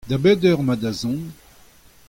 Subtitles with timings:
[0.09, 1.25] Da bet eur emañ da zont?